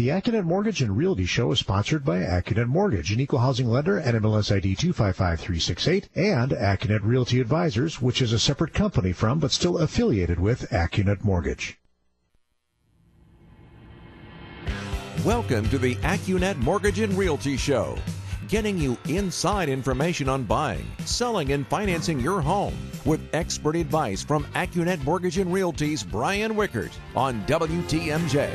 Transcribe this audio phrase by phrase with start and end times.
[0.00, 4.00] The Accunet Mortgage and Realty Show is sponsored by Accunet Mortgage, an equal housing lender
[4.00, 9.76] NMLS ID 255368, and Accunet Realty Advisors, which is a separate company from but still
[9.76, 11.78] affiliated with Accunet Mortgage.
[15.22, 17.98] Welcome to the Accunet Mortgage and Realty Show,
[18.48, 22.72] getting you inside information on buying, selling, and financing your home
[23.04, 28.48] with expert advice from Accunet Mortgage and Realty's Brian Wickert on WTMJ.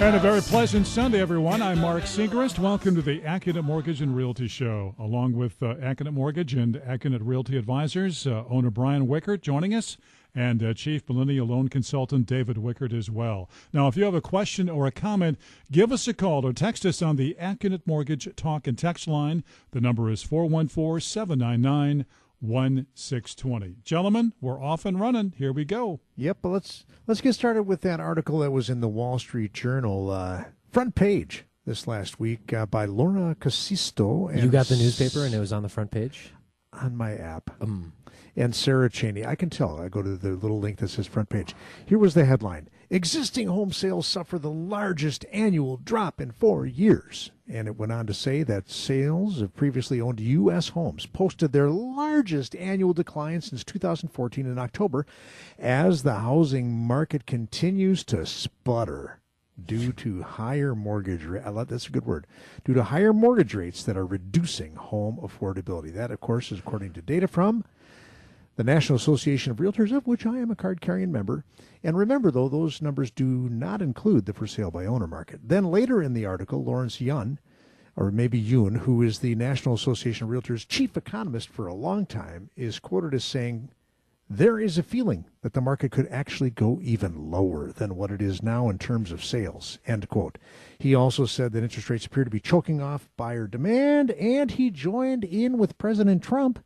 [0.00, 1.60] And a very pleasant Sunday, everyone.
[1.60, 2.58] I'm Mark Segrist.
[2.58, 5.74] Welcome to the Accunet Mortgage and Realty Show, along with uh,
[6.10, 9.98] Mortgage and Accunet Realty Advisors, uh, owner Brian Wickert joining us,
[10.34, 13.50] and uh, Chief Millennial Loan Consultant David Wickert as well.
[13.74, 15.38] Now, if you have a question or a comment,
[15.70, 19.44] give us a call or text us on the Accunet Mortgage Talk and Text line.
[19.72, 22.06] The number is 414 799
[22.40, 23.76] 1620.
[23.84, 25.34] Gentlemen, we're off and running.
[25.36, 26.00] Here we go.
[26.16, 29.52] Yep, but let's let's get started with that article that was in the Wall Street
[29.52, 34.34] Journal uh, front page this last week uh, by Laura Kusisto.
[34.42, 36.32] you got the newspaper and it was on the front page
[36.72, 37.50] on my app.
[37.60, 37.92] Um,
[38.36, 39.24] and Sarah Chaney.
[39.24, 39.80] I can tell.
[39.80, 41.54] I go to the little link that says front page.
[41.86, 47.30] Here was the headline Existing home sales suffer the largest annual drop in four years.
[47.48, 50.70] And it went on to say that sales of previously owned U.S.
[50.70, 55.06] homes posted their largest annual decline since 2014 in October
[55.56, 59.20] as the housing market continues to sputter
[59.64, 61.46] due to higher mortgage rates.
[61.68, 62.26] That's a good word.
[62.64, 65.94] Due to higher mortgage rates that are reducing home affordability.
[65.94, 67.64] That, of course, is according to data from
[68.60, 71.46] the National Association of Realtors, of which I am a card carrying member.
[71.82, 75.40] And remember, though, those numbers do not include the for sale by owner market.
[75.42, 77.38] Then later in the article, Lawrence Yun,
[77.96, 82.04] or maybe Yun, who is the National Association of Realtors chief economist for a long
[82.04, 83.70] time, is quoted as saying,
[84.28, 88.20] there is a feeling that the market could actually go even lower than what it
[88.20, 89.78] is now in terms of sales.
[89.86, 90.36] End quote.
[90.78, 94.68] He also said that interest rates appear to be choking off buyer demand, and he
[94.68, 96.62] joined in with President Trump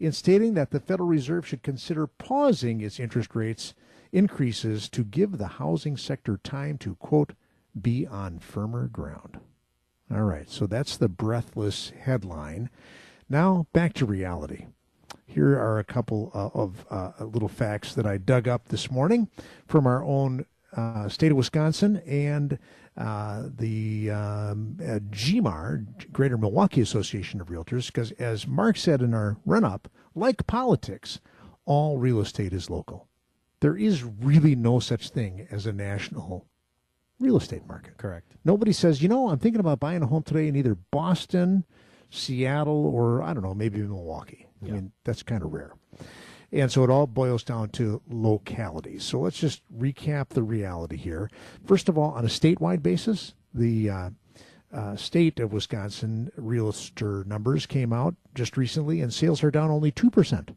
[0.00, 3.74] in stating that the Federal Reserve should consider pausing its interest rates
[4.12, 7.32] increases to give the housing sector time to, quote,
[7.80, 9.38] be on firmer ground.
[10.10, 12.70] All right, so that's the breathless headline.
[13.28, 14.66] Now back to reality.
[15.26, 19.28] Here are a couple uh, of uh, little facts that I dug up this morning
[19.66, 22.58] from our own uh, state of Wisconsin and
[22.96, 29.14] uh, the um, uh, GMAR, Greater Milwaukee Association of Realtors, because as Mark said in
[29.14, 31.20] our run up, like politics,
[31.64, 33.06] all real estate is local.
[33.60, 36.46] There is really no such thing as a national
[37.20, 37.96] real estate market.
[37.96, 38.32] Correct.
[38.44, 41.64] Nobody says, you know, I'm thinking about buying a home today in either Boston,
[42.10, 44.48] Seattle, or I don't know, maybe Milwaukee.
[44.62, 44.70] Yeah.
[44.70, 45.72] I mean, that's kind of rare.
[46.50, 48.98] And so it all boils down to locality.
[48.98, 51.30] So let's just recap the reality here.
[51.66, 54.10] First of all, on a statewide basis, the uh,
[54.72, 59.92] uh, state of Wisconsin realtor numbers came out just recently, and sales are down only
[59.92, 60.54] 2%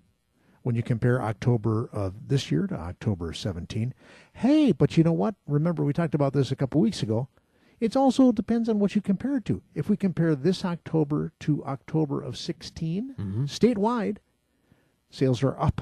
[0.64, 3.94] when you compare October of this year to October 17.
[4.34, 5.36] Hey, but you know what?
[5.48, 7.28] Remember, we talked about this a couple weeks ago.
[7.80, 9.64] It also depends on what you compare it to.
[9.74, 13.46] If we compare this October to October of 16, mm-hmm.
[13.46, 14.18] statewide,
[15.12, 15.82] sales are up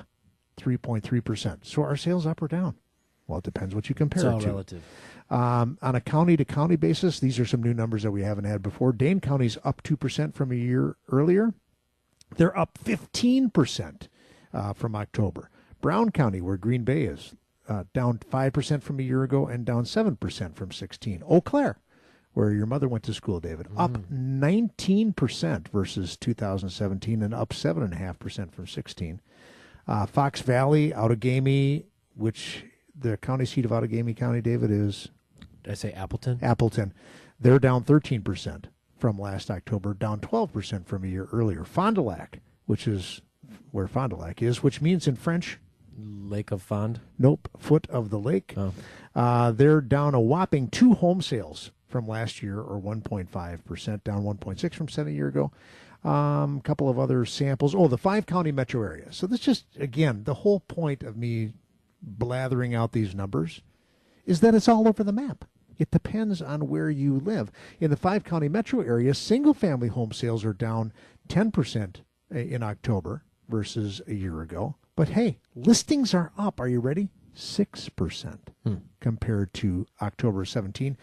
[0.60, 1.60] 3.3%.
[1.64, 2.76] So are sales up or down?
[3.28, 4.48] Well, it depends what you compare it's all it to.
[4.48, 4.84] relative.
[5.30, 8.46] Um, on a county to county basis, these are some new numbers that we haven't
[8.46, 8.92] had before.
[8.92, 11.54] Dane County's up 2% from a year earlier.
[12.36, 14.08] They're up 15%
[14.54, 15.50] uh, from October.
[15.82, 17.36] Brown County, where Green Bay is,
[17.68, 21.24] uh, down 5% from a year ago and down 7% from 16.
[21.28, 21.80] Eau Claire,
[22.40, 23.78] where your mother went to school, David, mm.
[23.78, 29.22] up 19% versus 2017 and up 7.5% from 16.
[29.86, 31.84] Uh, Fox Valley, Outagamie,
[32.16, 32.64] which
[32.98, 35.10] the county seat of Outagamie County, David, is.
[35.64, 36.40] Did I say Appleton?
[36.42, 36.94] Appleton.
[37.42, 38.66] They're down 13%
[38.98, 41.66] from last October, down 12% from a year earlier.
[41.66, 43.22] Fond du Lac, which is
[43.72, 45.60] where Fond du Lac is, which means in French.
[46.02, 47.02] Lake of Fond?
[47.18, 48.54] Nope, foot of the lake.
[48.56, 48.74] Oh.
[49.14, 54.74] Uh, they're down a whopping two home sales from last year, or 1.5%, down 1.6
[54.74, 55.52] from seven a year ago.
[56.06, 57.76] A um, couple of other samples.
[57.76, 59.12] Oh, the five county metro area.
[59.12, 61.52] So this just again the whole point of me
[62.02, 63.62] blathering out these numbers
[64.26, 65.44] is that it's all over the map.
[65.78, 67.52] It depends on where you live.
[67.82, 70.94] In the five county metro area, single family home sales are down
[71.30, 71.98] 10%
[72.32, 74.76] in October versus a year ago.
[74.96, 76.60] But hey, listings are up.
[76.60, 77.10] Are you ready?
[77.36, 78.76] 6% hmm.
[79.00, 80.98] compared to October 17.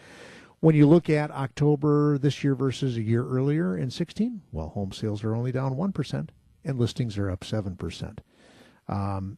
[0.67, 4.91] When you look at October this year versus a year earlier in 16, well, home
[4.91, 6.29] sales are only down 1%
[6.65, 8.17] and listings are up 7%.
[8.89, 9.37] Um,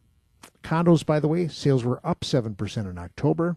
[0.64, 3.56] condos, by the way, sales were up 7% in October.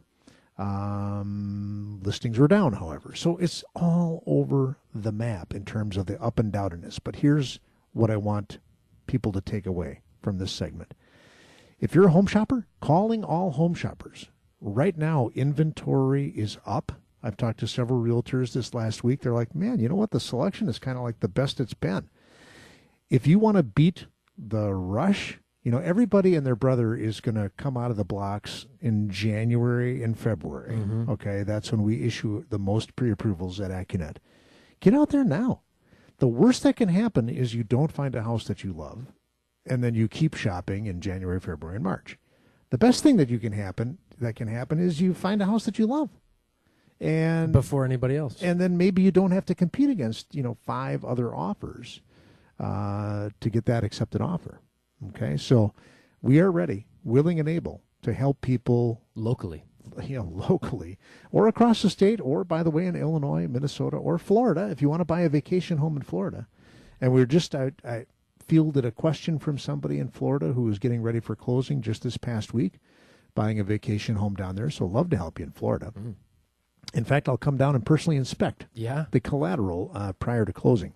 [0.59, 3.15] Um, listings were down, however.
[3.15, 6.99] So it's all over the map in terms of the up and downness.
[7.03, 7.59] But here's
[7.91, 8.59] what I want
[9.07, 10.93] people to take away from this segment.
[11.79, 14.27] If you're a home shopper, calling all home shoppers.
[14.61, 16.91] Right now, inventory is up.
[17.23, 19.21] I've talked to several realtors this last week.
[19.21, 20.11] They're like, man, you know what?
[20.11, 22.09] The selection is kind of like the best it's been.
[23.09, 27.35] If you want to beat the rush, you know, everybody and their brother is going
[27.35, 30.75] to come out of the blocks in January and February.
[30.75, 31.09] Mm-hmm.
[31.11, 34.17] Okay, that's when we issue the most pre approvals at AccuNet.
[34.81, 35.61] Get out there now.
[36.17, 39.13] The worst that can happen is you don't find a house that you love,
[39.65, 42.17] and then you keep shopping in January, February, and March.
[42.69, 45.65] The best thing that you can happen that can happen is you find a house
[45.65, 46.09] that you love,
[46.99, 48.41] and Before anybody else.
[48.41, 52.01] and then maybe you don't have to compete against you know five other offers
[52.59, 54.59] uh, to get that accepted offer.
[55.09, 55.73] Okay, so
[56.21, 59.63] we are ready, willing, and able to help people locally.
[60.03, 60.97] you know, locally
[61.31, 64.89] or across the state, or by the way, in Illinois, Minnesota, or Florida, if you
[64.89, 66.47] want to buy a vacation home in Florida.
[67.01, 68.05] And we are just, I, I
[68.47, 72.15] fielded a question from somebody in Florida who was getting ready for closing just this
[72.17, 72.79] past week,
[73.35, 74.69] buying a vacation home down there.
[74.69, 75.91] So, love to help you in Florida.
[76.93, 79.05] In fact, I'll come down and personally inspect Yeah.
[79.11, 80.93] the collateral uh, prior to closing.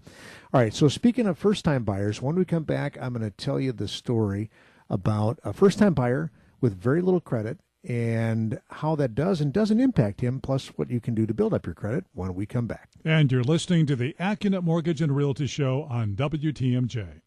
[0.53, 3.31] All right, so speaking of first time buyers, when we come back, I'm going to
[3.35, 4.49] tell you the story
[4.89, 9.79] about a first time buyer with very little credit and how that does and doesn't
[9.79, 12.67] impact him, plus what you can do to build up your credit when we come
[12.67, 12.89] back.
[13.05, 17.21] And you're listening to the AccuNet Mortgage and Realty Show on WTMJ.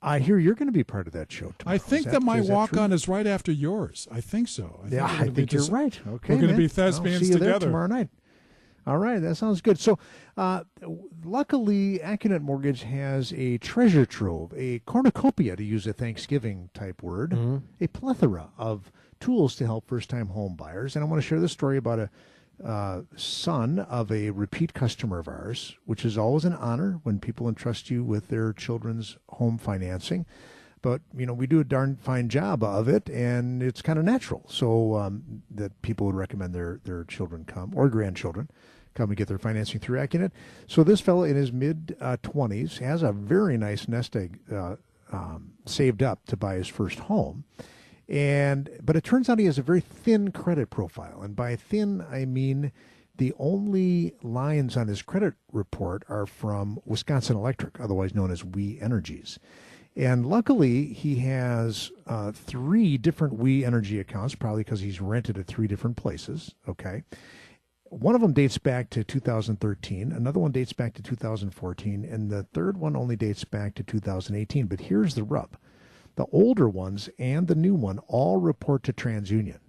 [0.00, 1.74] I hear you're going to be part of that show tomorrow.
[1.74, 2.78] I think Is that, my is walk true?
[2.80, 4.06] on is right after yours.
[4.10, 4.80] I think so.
[4.84, 5.98] I Yeah, we're I think you're just- right.
[6.06, 6.56] Okay, we're gonna man.
[6.56, 7.66] be thespians see you there together.
[7.66, 8.08] tomorrow night.
[8.86, 9.78] All right, that sounds good.
[9.78, 9.98] So,
[10.38, 10.62] uh,
[11.24, 17.36] luckily, AccuNet Mortgage has a treasure trove, a cornucopia, to use a Thanksgiving type word,
[17.80, 18.90] a plethora of
[19.20, 20.96] tools to help first-time home buyers.
[20.96, 22.08] And I want to share this story about a
[22.64, 27.48] uh, son of a repeat customer of ours, which is always an honor when people
[27.48, 30.26] entrust you with their children's home financing
[30.80, 34.04] but you know we do a darn fine job of it and it's kind of
[34.04, 38.48] natural so um, that people would recommend their their children come or grandchildren
[38.98, 40.32] come and get their financing through Accunet.
[40.66, 44.76] So this fellow in his mid uh, 20s has a very nice nest egg uh,
[45.12, 47.44] um, saved up to buy his first home.
[48.08, 52.04] And but it turns out he has a very thin credit profile, and by thin
[52.10, 52.72] I mean
[53.18, 58.80] the only lines on his credit report are from Wisconsin Electric, otherwise known as We
[58.80, 59.38] Energies.
[59.96, 65.46] And luckily, he has uh, three different We Energy accounts, probably because he's rented at
[65.46, 66.54] three different places.
[66.68, 67.02] Okay.
[67.90, 72.44] One of them dates back to 2013, another one dates back to 2014, and the
[72.44, 74.66] third one only dates back to 2018.
[74.66, 75.56] But here's the rub
[76.18, 79.60] the older ones and the new one all report to TransUnion.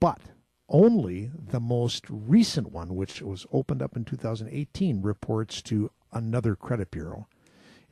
[0.00, 0.20] But
[0.68, 6.90] only the most recent one, which was opened up in 2018, reports to another credit
[6.90, 7.28] bureau,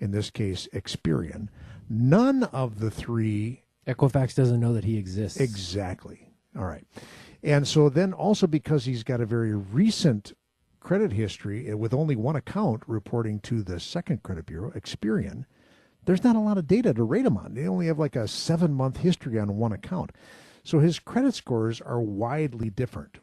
[0.00, 1.49] in this case, Experian.
[1.88, 5.38] None of the three Equifax doesn't know that he exists.
[5.38, 6.33] Exactly.
[6.59, 6.85] All right.
[7.45, 10.33] And so then also because he's got a very recent
[10.81, 15.45] credit history uh, with only one account reporting to the second credit bureau, Experian,
[16.09, 17.53] there's not a lot of data to rate him on.
[17.53, 20.11] They only have like a seven month history on one account.
[20.65, 23.19] So his credit scores are widely different.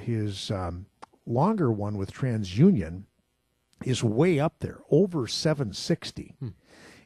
[0.00, 0.86] His um,
[1.26, 3.02] longer one with TransUnion
[3.84, 6.34] is way up there, over 760.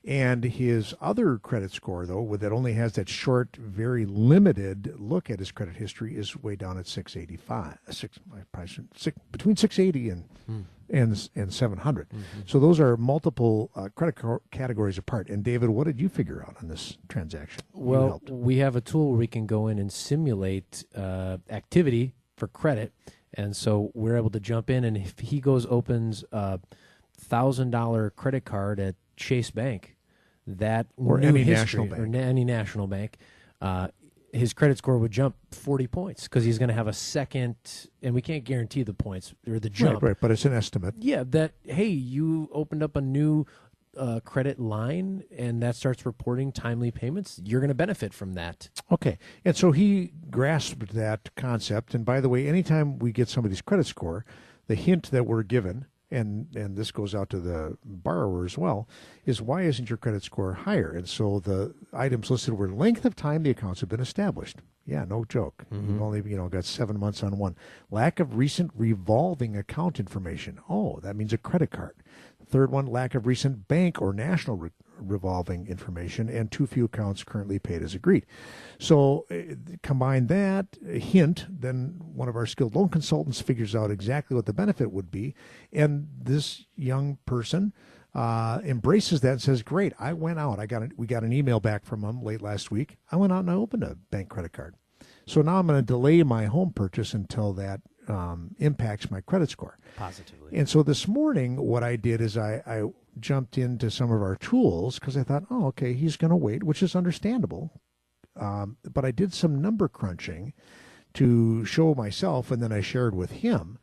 [0.05, 5.41] And his other credit score, though, that only has that short, very limited look at
[5.41, 7.79] his credit history, is way down at 685.
[7.91, 8.21] Six,
[8.53, 10.25] probably six, between 680 and
[10.93, 12.09] and and 700.
[12.47, 15.29] So those are multiple uh, credit car- categories apart.
[15.29, 17.63] And David, what did you figure out on this transaction?
[17.73, 22.49] Well, we have a tool where we can go in and simulate uh, activity for
[22.49, 22.93] credit,
[23.35, 24.85] and so we're able to jump in.
[24.85, 26.59] And if he goes opens a
[27.19, 29.97] thousand dollar credit card at Chase Bank,
[30.47, 32.09] that Or any history, national or bank.
[32.09, 33.19] na- any national bank,
[33.61, 33.89] uh,
[34.33, 37.57] his credit score would jump 40 points because he's going to have a second,
[38.03, 40.03] and we can't guarantee the points or the jump.
[40.03, 40.95] Right, right, but it's an estimate.
[40.99, 43.47] Yeah, that hey, you opened up a new
[43.97, 47.41] uh, credit line, and that starts reporting timely payments.
[47.45, 48.71] You're going to benefit from that.
[48.91, 51.95] Okay, and so he grasped that concept.
[51.95, 54.25] And by the way, anytime we get somebody's credit score,
[54.69, 58.89] the hint that we're given and and this goes out to the borrower as well,
[59.25, 60.91] is why isn't your credit score higher?
[60.91, 64.59] And so the items listed were length of time the accounts have been established.
[64.87, 65.65] Yeah, no joke.
[65.73, 65.93] Mm-hmm.
[65.93, 67.57] You've only you know got seven months on one.
[67.91, 70.59] Lack of recent revolving account information.
[70.69, 71.95] Oh, that means a credit card.
[72.49, 77.25] Third one, lack of recent bank or national re- revolving information, and too few accounts
[77.25, 78.27] currently paid as agreed.
[78.79, 84.35] So uh, combine that hint, then one of our skilled loan consultants figures out exactly
[84.35, 85.35] what the benefit would be,
[85.73, 87.73] and this young person
[88.15, 89.93] uh, embraces that and says, "Great!
[89.99, 90.59] I went out.
[90.59, 92.99] I got a, we got an email back from him late last week.
[93.11, 94.75] I went out and I opened a bank credit card.
[95.27, 99.51] So now I'm going to delay my home purchase until that um, impacts my credit
[99.51, 99.79] score.
[99.97, 100.57] Positively.
[100.57, 102.83] And so this morning, what I did is I, I
[103.19, 106.63] jumped into some of our tools because I thought, oh, okay, he's going to wait,
[106.63, 107.81] which is understandable.
[108.37, 110.53] Um, but I did some number crunching
[111.15, 113.79] to show myself, and then I shared with him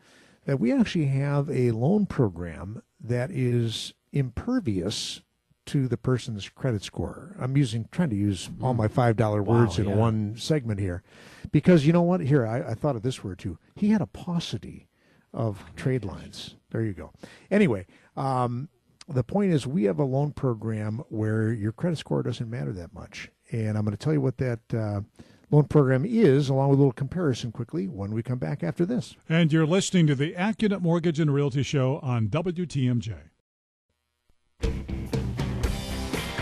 [0.45, 5.21] that we actually have a loan program that is impervious
[5.65, 7.35] to the person's credit score.
[7.39, 9.95] I'm using trying to use all my five dollar words in yeah.
[9.95, 11.03] one segment here,
[11.51, 12.21] because you know what?
[12.21, 13.59] Here I, I thought of this word too.
[13.75, 14.87] He had a paucity
[15.33, 16.55] of trade lines.
[16.71, 17.11] There you go.
[17.51, 18.69] Anyway, um,
[19.07, 22.93] the point is we have a loan program where your credit score doesn't matter that
[22.93, 24.59] much, and I'm going to tell you what that.
[24.73, 25.01] Uh,
[25.49, 29.15] loan program is, along with a little comparison quickly when we come back after this.
[29.29, 33.15] And you're listening to the Accunet Mortgage and Realty Show on WTMJ.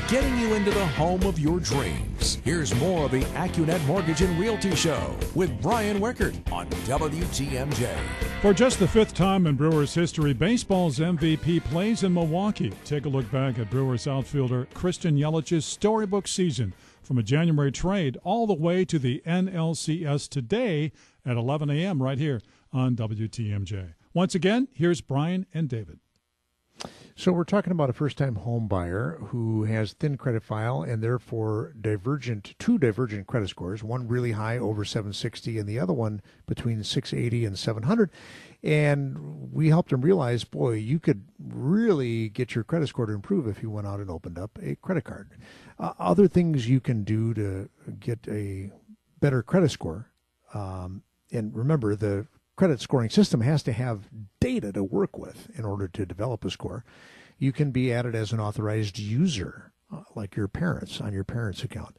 [0.08, 2.38] Getting you into the home of your dreams.
[2.44, 7.98] Here's more of the Accunet Mortgage and Realty Show with Brian Wickert on WTMJ.
[8.40, 12.72] For just the fifth time in Brewers history, baseball's MVP plays in Milwaukee.
[12.84, 18.16] Take a look back at Brewers outfielder Christian Yelich's storybook season from a January trade
[18.24, 20.92] all the way to the NLCS today
[21.26, 22.04] at 11 a.m.
[22.04, 23.96] right here on WTMJ.
[24.14, 26.00] Once again, here's Brian and David.
[27.17, 31.74] So we're talking about a first-time home buyer who has thin credit file and therefore
[31.79, 36.84] divergent two divergent credit scores, one really high over 760 and the other one between
[36.84, 38.10] 680 and 700.
[38.63, 43.48] And we helped him realize, boy, you could really get your credit score to improve
[43.48, 45.29] if you went out and opened up a credit card.
[45.79, 48.74] Uh, other things you can do to get a
[49.22, 50.12] better credit score.
[50.53, 54.10] Um, and remember, the credit scoring system has to have
[54.40, 56.86] data to work with in order to develop a score.
[57.38, 61.64] You can be added as an authorized user, uh, like your parents on your parents'
[61.64, 61.98] account.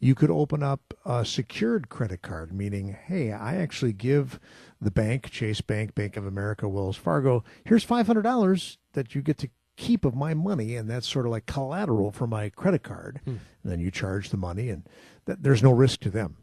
[0.00, 4.40] You could open up a secured credit card, meaning, hey, I actually give
[4.80, 9.50] the bank, Chase Bank, Bank of America, Wells Fargo, here's $500 that you get to
[9.76, 13.20] keep of my money, and that's sort of like collateral for my credit card.
[13.24, 13.36] Hmm.
[13.62, 14.88] And then you charge the money, and
[15.26, 16.36] th- there's no risk to them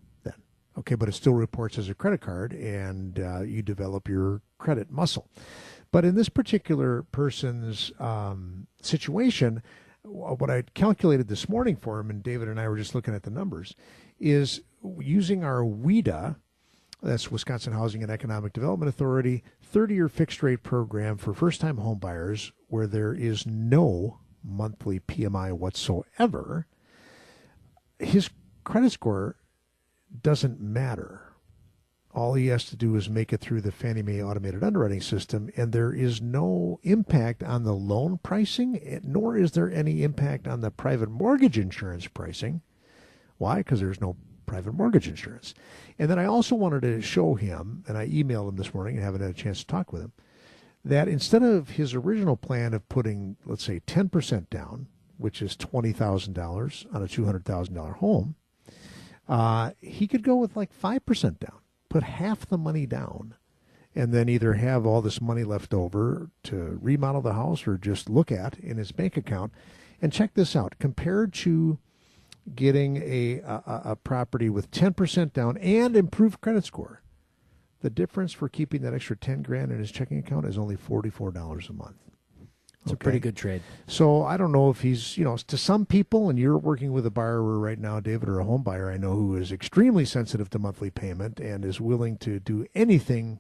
[0.77, 4.91] Okay, but it still reports as a credit card, and uh, you develop your credit
[4.91, 5.29] muscle.
[5.91, 9.63] But in this particular person's um, situation,
[10.03, 13.24] what I calculated this morning for him, and David and I were just looking at
[13.24, 13.75] the numbers,
[14.20, 14.62] is
[15.00, 16.36] using our WHEDA,
[17.01, 21.77] that's Wisconsin Housing and Economic Development Authority, 30 year fixed rate program for first time
[21.77, 26.67] homebuyers where there is no monthly PMI whatsoever.
[28.00, 28.29] His
[28.63, 29.38] credit score
[30.22, 31.34] doesn't matter.
[32.14, 35.50] All he has to do is make it through the Fannie Mae automated underwriting system,
[35.58, 40.48] and there is no impact on the loan pricing, eh, nor is there any impact
[40.48, 42.62] on the private mortgage insurance pricing.
[43.38, 43.58] Why?
[43.58, 45.54] Because there's no private mortgage insurance.
[46.00, 49.04] And then I also wanted to show him, and I emailed him this morning and
[49.04, 50.14] haven't had a chance to talk with him,
[50.86, 56.96] that instead of his original plan of putting, let's say, 10% down, which is $20,000
[56.96, 58.36] on a $200,000 home,
[59.27, 63.36] uh, he could go with like 5% down, put half the money down,
[63.96, 68.10] and then either have all this money left over to remodel the house or just
[68.10, 69.53] look at in his bank account.
[70.01, 71.79] And check this out compared to
[72.53, 77.01] getting a, a, a property with 10% down and improved credit score,
[77.79, 81.70] the difference for keeping that extra 10 grand in his checking account is only $44
[81.70, 81.98] a month.
[82.86, 83.01] It's okay.
[83.01, 83.63] a pretty good trade.
[83.88, 87.04] So I don't know if he's, you know, to some people, and you're working with
[87.08, 90.51] a borrower right now, David, or a home buyer I know who is extremely sensitive
[90.51, 93.39] to monthly payment and is willing to do anything,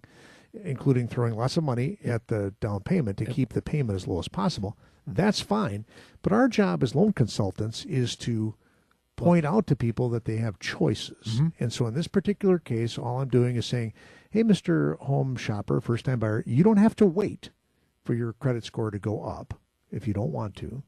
[0.63, 3.33] including throwing lots of money at the down payment to yep.
[3.33, 4.75] keep the payment as low as possible.
[5.05, 5.85] That's fine.
[6.23, 8.55] But our job as loan consultants is to
[9.15, 11.35] point out to people that they have choices.
[11.35, 11.47] Mm-hmm.
[11.59, 13.93] And so in this particular case, all I'm doing is saying,
[14.31, 14.97] hey, Mr.
[15.01, 17.51] Home Shopper, first time buyer, you don't have to wait
[18.05, 19.59] for your credit score to go up
[19.91, 20.83] if you don't want to.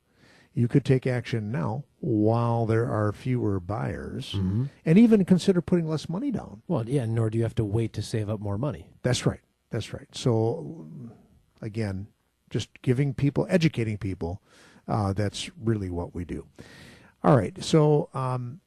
[0.54, 6.10] You could take action now while there are fewer buyers and even consider putting less
[6.10, 6.62] money down.
[6.68, 8.90] Well, yeah, nor do you have to wait to save up more money.
[9.04, 9.42] That's right.
[9.70, 10.08] That's right.
[10.14, 10.88] So,
[11.62, 12.08] again,
[12.50, 14.42] just giving people, educating people,
[14.88, 16.48] uh, that's really what we do.
[17.24, 17.62] All right.
[17.64, 18.62] So, um,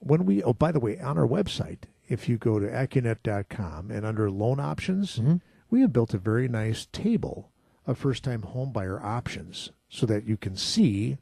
[0.00, 4.04] when we, oh, by the way, on our website, if you go to accunet.com and
[4.04, 5.18] under loan options,
[5.70, 7.50] we have built a very nice table
[7.86, 11.18] of first time home buyer options so that you can see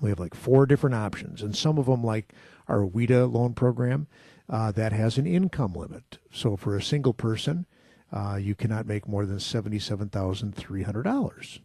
[0.00, 2.32] we have like four different options, and some of them, like
[2.66, 4.06] our WHEDA loan program,
[4.48, 6.18] uh, that has an income limit.
[6.32, 7.66] So for a single person,
[8.10, 11.60] uh, you cannot make more than seventy-seven thousand three hundred dollars,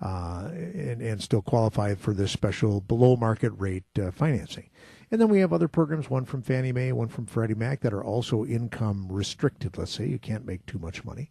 [0.00, 4.70] uh, and and still qualify for this special below market rate uh, financing.
[5.10, 7.94] And then we have other programs, one from Fannie Mae, one from Freddie Mac, that
[7.94, 9.78] are also income restricted.
[9.78, 11.30] Let's say you can't make too much money.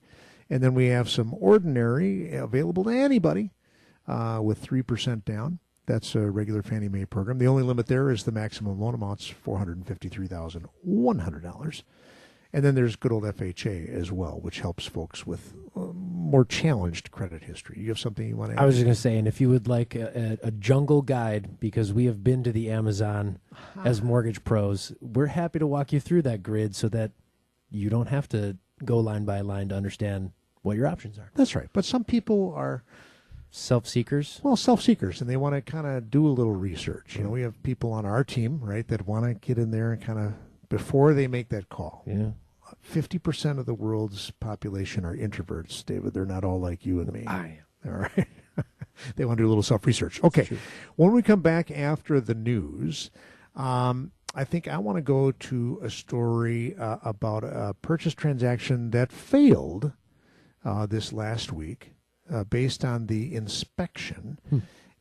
[0.50, 3.52] And then we have some ordinary available to anybody
[4.08, 5.60] uh, with 3% down.
[5.86, 7.38] That's a regular Fannie Mae program.
[7.38, 11.84] The only limit there is the maximum loan amount's $453,100.
[12.54, 17.12] And then there's good old FHA as well, which helps folks with uh, more challenged
[17.12, 17.80] credit history.
[17.80, 18.64] You have something you want to add?
[18.64, 21.02] I was just going to say, and if you would like a, a, a jungle
[21.02, 23.40] guide, because we have been to the Amazon
[23.84, 27.12] as mortgage pros, we're happy to walk you through that grid so that
[27.70, 30.32] you don't have to go line by line to understand
[30.68, 31.32] what your options are.
[31.36, 31.70] That's right.
[31.74, 32.84] But some people are
[33.50, 34.40] Self seekers.
[34.44, 37.16] well self-seekers and they want to kind of do a little research.
[37.16, 39.94] You know we have people on our team right that want to get in there
[39.94, 40.34] and kind of
[40.70, 42.04] before they make that call.
[42.06, 42.32] Yeah.
[42.94, 46.14] 50% of the world's population are introverts david.
[46.14, 47.24] They're not all like you and me.
[47.26, 48.28] I all right.
[49.16, 50.24] They want to do a little self-research.
[50.24, 50.50] Okay.
[50.98, 53.12] when we come back after the news
[53.56, 58.92] um, i think i want to go to a story uh, about a purchase transaction
[58.92, 59.94] that failed
[60.66, 61.94] uh, this last week
[62.32, 64.40] uh, based on the inspection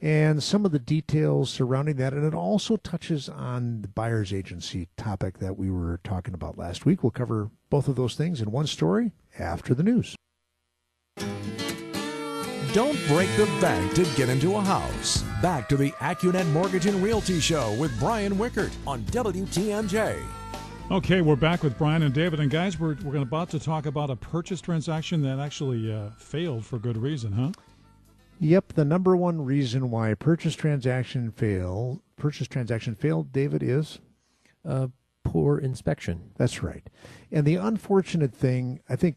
[0.01, 2.13] and some of the details surrounding that.
[2.13, 6.85] And it also touches on the buyer's agency topic that we were talking about last
[6.85, 7.03] week.
[7.03, 10.15] We'll cover both of those things in one story after the news.
[12.73, 15.23] Don't break the bank to get into a house.
[15.41, 20.23] Back to the AccuNet Mortgage and Realty Show with Brian Wickert on WTMJ.
[20.89, 22.39] Okay, we're back with Brian and David.
[22.39, 26.65] And guys, we're, we're about to talk about a purchase transaction that actually uh, failed
[26.65, 27.51] for good reason, huh?
[28.39, 33.99] Yep, the number one reason why purchase transaction fail purchase transaction failed, David, is
[34.65, 34.87] uh,
[35.25, 36.31] poor inspection.
[36.37, 36.89] That's right.
[37.33, 39.17] And the unfortunate thing, I think,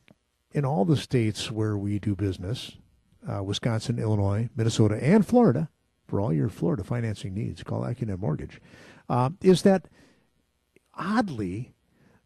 [0.52, 2.78] in all the states where we do business,
[3.32, 5.70] uh, Wisconsin, Illinois, Minnesota, and Florida,
[6.08, 8.60] for all your Florida financing needs, call AccuNet Mortgage,
[9.08, 9.88] uh, is that
[11.00, 11.74] oddly,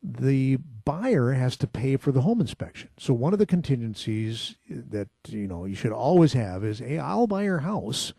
[0.02, 2.90] the buyer has to pay for the home inspection.
[2.98, 7.28] So one of the contingencies that you know you should always have is, hey, I'll
[7.28, 8.14] buy your house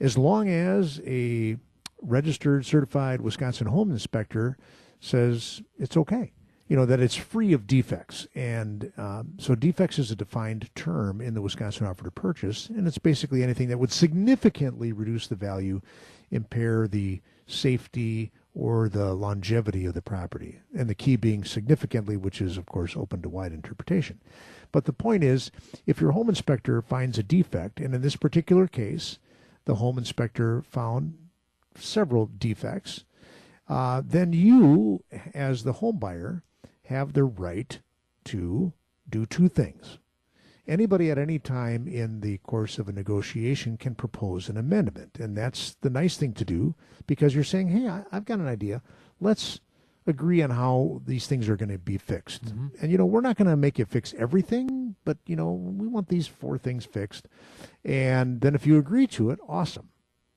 [0.00, 1.56] as long as a
[2.00, 4.58] registered, certified Wisconsin home inspector
[4.98, 6.32] says it's okay.
[6.66, 11.20] You know that it's free of defects, and um, so defects is a defined term
[11.20, 15.34] in the Wisconsin offer to purchase, and it's basically anything that would significantly reduce the
[15.34, 15.82] value,
[16.30, 22.40] impair the safety or the longevity of the property, and the key being significantly, which
[22.40, 24.20] is of course open to wide interpretation.
[24.72, 25.50] But the point is,
[25.86, 29.18] if your home inspector finds a defect, and in this particular case,
[29.64, 31.16] the home inspector found
[31.76, 33.04] several defects,
[33.68, 35.02] uh, then you,
[35.34, 36.42] as the home buyer,
[36.86, 37.80] have the right
[38.24, 38.72] to
[39.08, 39.98] do two things.
[40.66, 45.18] Anybody at any time in the course of a negotiation can propose an amendment.
[45.18, 46.74] And that's the nice thing to do
[47.06, 48.80] because you're saying, hey, I, I've got an idea.
[49.20, 49.60] Let's
[50.06, 52.44] agree on how these things are going to be fixed.
[52.46, 52.66] Mm-hmm.
[52.80, 55.86] And, you know, we're not going to make you fix everything, but, you know, we
[55.86, 57.28] want these four things fixed.
[57.84, 59.88] And then if you agree to it, awesome.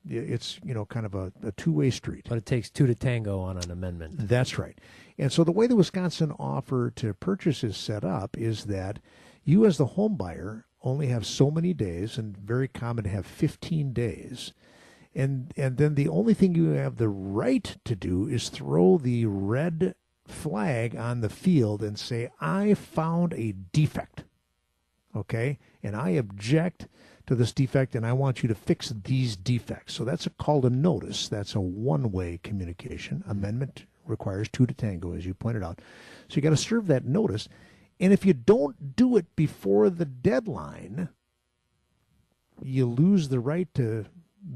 [0.08, 2.26] It's, you know, kind of a, a two way street.
[2.28, 4.28] But it takes two to tango on an amendment.
[4.28, 4.78] That's right.
[5.18, 9.00] And so the way the Wisconsin offer to purchase is set up is that
[9.46, 13.24] you, as the home buyer, only have so many days, and very common to have
[13.24, 14.52] 15 days.
[15.14, 19.24] And, and then the only thing you have the right to do is throw the
[19.24, 19.94] red
[20.26, 24.24] flag on the field and say, I found a defect.
[25.14, 25.58] Okay?
[25.82, 26.88] And I object
[27.26, 29.94] to this defect and I want you to fix these defects.
[29.94, 31.28] So that's a called a notice.
[31.28, 33.24] That's a one way communication.
[33.26, 35.80] Amendment requires two to tango, as you pointed out.
[36.28, 37.48] So you got to serve that notice.
[37.98, 41.08] And if you don't do it before the deadline,
[42.62, 44.06] you lose the right to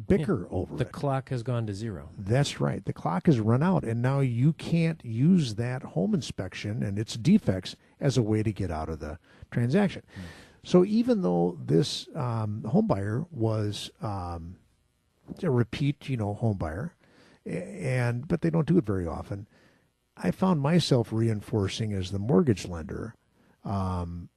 [0.07, 0.79] bicker over it.
[0.79, 0.93] The it.
[0.93, 2.11] clock has gone to zero.
[2.17, 2.85] That's right.
[2.85, 7.15] The clock has run out, and now you can't use that home inspection and its
[7.17, 9.19] defects as a way to get out of the
[9.51, 10.03] transaction.
[10.63, 14.57] So even though this um, home buyer was um,
[15.43, 16.95] a repeat, you know, home buyer,
[17.47, 19.49] and but they don't do it very often,
[20.17, 23.15] I found myself reinforcing as the mortgage lender
[23.65, 24.29] um,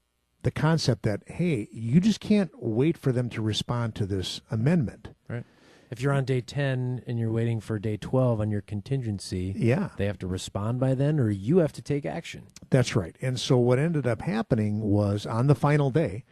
[0.44, 5.10] the concept that hey, you just can't wait for them to respond to this amendment.
[5.30, 5.46] Right.
[5.90, 9.90] If you're on day 10 and you're waiting for day 12 on your contingency, Yeah.
[9.98, 12.48] they have to respond by then or you have to take action.
[12.72, 13.16] That's right.
[13.22, 16.24] And so what ended up happening was on the final day,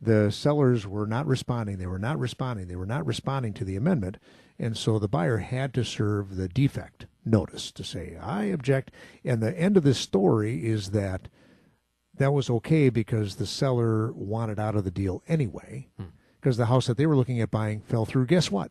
[0.00, 1.78] the sellers were not responding.
[1.78, 2.68] They were not responding.
[2.68, 4.16] They were not responding to the amendment.
[4.58, 8.92] And so the buyer had to serve the defect notice to say, I object.
[9.24, 11.28] And the end of this story is that
[12.20, 15.88] that was okay because the seller wanted out of the deal anyway,
[16.38, 18.26] because the house that they were looking at buying fell through.
[18.26, 18.70] Guess what?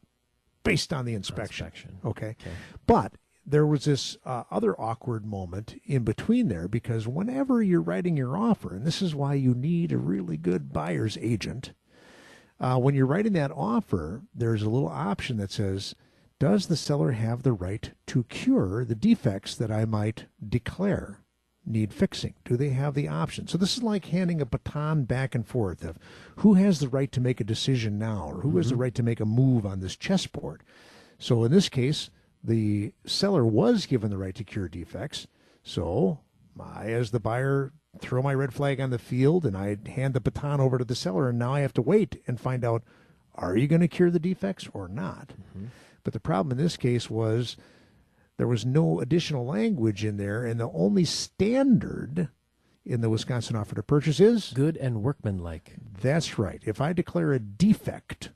[0.64, 1.66] Based on the inspection.
[1.66, 1.98] Inspection.
[2.06, 2.36] Okay.
[2.86, 8.16] But there was this uh, other awkward moment in between there because whenever you're writing
[8.16, 11.74] your offer, and this is why you need a really good buyer's agent,
[12.60, 15.96] uh, when you're writing that offer, there's a little option that says,
[16.40, 21.24] Does the seller have the right to cure the defects that I might declare
[21.66, 22.34] need fixing?
[22.46, 23.48] Do they have the option?
[23.48, 25.98] So this is like handing a baton back and forth of
[26.38, 28.82] who has the right to make a decision now or who has the mm-hmm.
[28.82, 30.64] right to make a move on this chessboard.
[31.18, 32.10] So in this case,
[32.44, 35.28] the seller was given the right to cure defects.
[35.64, 36.20] So
[36.60, 40.22] I, as the buyer, throw my red flag on the field and I hand the
[40.22, 42.84] baton over to the seller, and now I have to wait and find out
[43.36, 45.30] are you going to cure the defects or not?
[45.30, 45.68] Mm-hmm.
[46.04, 47.56] But the problem in this case was
[48.40, 52.30] there was no additional language in there, and the only standard
[52.86, 55.76] in the Wisconsin offer to purchase is Good and workmanlike.
[56.02, 56.62] that's right.
[56.66, 58.30] If I declare a defect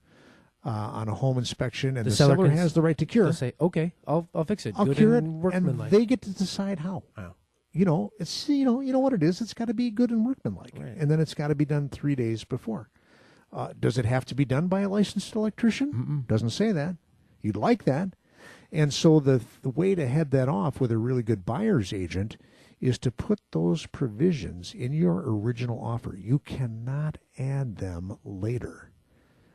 [0.65, 3.05] uh, on a home inspection and The the, seller seller, can has the right to
[3.05, 4.75] cure, say, okay, I'll, I'll fix it.
[4.77, 7.03] I'll Good cure it, and they get to decide how.
[7.17, 7.35] Wow.
[7.71, 9.39] You know, it's you know, you know what it is.
[9.41, 10.95] It's got to be good and workmanlike, Right.
[10.97, 12.89] and then it's got to be done three days before.
[13.51, 16.25] Uh, does it have to be done by a licensed electrician?
[16.27, 16.97] Doesn't say that.
[17.41, 18.09] You'd like that,
[18.73, 22.35] and so the the way to head that off with a really good buyer's agent
[22.81, 26.17] is to put those provisions in your original offer.
[26.17, 28.91] You cannot add them later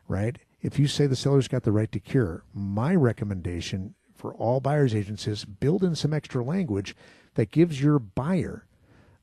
[0.09, 0.39] right?
[0.61, 4.95] If you say the seller's got the right to cure, my recommendation for all buyer's
[4.95, 6.97] agents is build in some extra language
[7.35, 8.67] that gives your buyer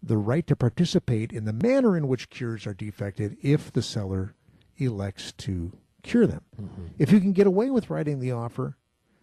[0.02, 4.36] the right to participate in the manner in which cures are defected if the seller
[4.78, 6.42] elects to cure them.
[6.62, 6.86] Mm-hmm.
[7.00, 8.78] If you can get away with writing the offer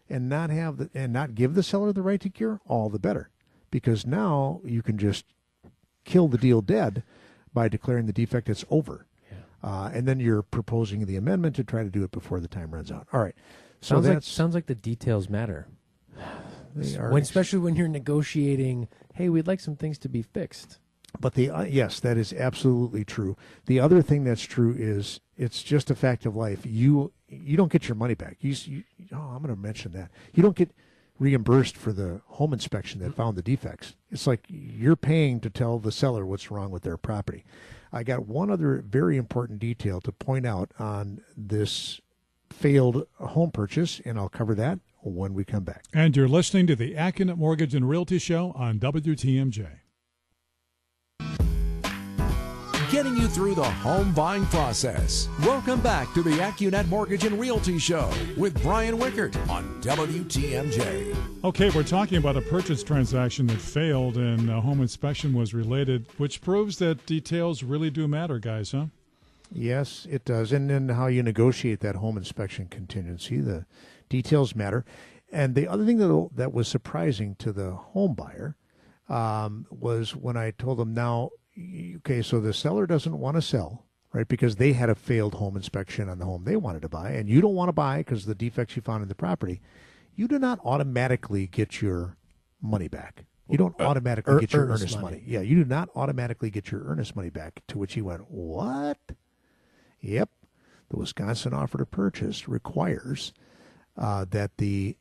[0.08, 2.98] and not have the, and not give the seller the right to cure, all the
[2.98, 3.30] better.
[3.70, 5.24] Because now you can just
[6.04, 7.02] kill the deal dead
[7.52, 9.06] by declaring the defect it's over.
[9.62, 12.74] Uh, and then you're proposing the amendment to try to do it before the time
[12.74, 13.06] runs out.
[13.12, 13.34] All right.
[13.80, 15.68] So sounds like sounds like the details matter.
[16.74, 20.78] When, especially when you're negotiating, hey, we'd like some things to be fixed.
[21.20, 23.36] But the uh, yes, that is absolutely true.
[23.66, 26.60] The other thing that's true is it's just a fact of life.
[26.64, 28.38] You you don't get your money back.
[28.40, 30.10] You, you oh, I'm going to mention that.
[30.34, 30.70] You don't get
[31.18, 33.94] reimbursed for the home inspection that found the defects.
[34.10, 37.44] It's like you're paying to tell the seller what's wrong with their property.
[37.92, 42.00] I got one other very important detail to point out on this
[42.50, 45.84] failed home purchase, and I'll cover that when we come back.
[45.92, 49.81] And you're listening to the Accunet Mortgage and Realty Show on WTMJ.
[52.92, 55.26] Getting you through the home buying process.
[55.46, 61.16] Welcome back to the AccuNet Mortgage and Realty Show with Brian Wickert on WTMJ.
[61.42, 66.04] Okay, we're talking about a purchase transaction that failed and a home inspection was related,
[66.18, 68.88] which proves that details really do matter, guys, huh?
[69.50, 70.52] Yes, it does.
[70.52, 73.64] And then how you negotiate that home inspection contingency, the
[74.10, 74.84] details matter.
[75.32, 78.54] And the other thing that that was surprising to the home buyer
[79.08, 81.38] um, was when I told them now, y-
[81.96, 84.28] okay, so the seller doesn't want to sell, right?
[84.28, 87.28] Because they had a failed home inspection on the home they wanted to buy, and
[87.28, 89.60] you don't want to buy because of the defects you found in the property.
[90.14, 92.16] You do not automatically get your
[92.60, 93.24] money back.
[93.48, 95.16] You don't automatically ear- get your earnest earnest money.
[95.16, 95.24] money.
[95.26, 97.62] Yeah, you do not automatically get your earnest money back.
[97.68, 98.98] To which he went, "What?"
[100.00, 100.30] Yep.
[100.88, 103.32] The Wisconsin offer to purchase requires
[103.96, 104.96] uh, that the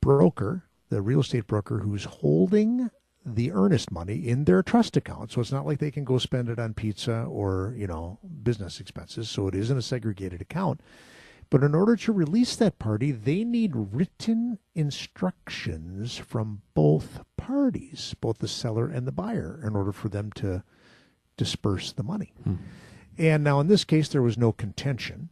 [0.00, 2.90] broker, the real estate broker who's holding
[3.24, 6.48] the earnest money in their trust account, so it's not like they can go spend
[6.48, 9.30] it on pizza or, you know, business expenses.
[9.30, 10.80] So it isn't a segregated account.
[11.50, 18.38] But in order to release that party, they need written instructions from both parties, both
[18.38, 20.62] the seller and the buyer, in order for them to
[21.36, 22.32] disperse the money.
[23.18, 25.28] And now in this case, there was no contention,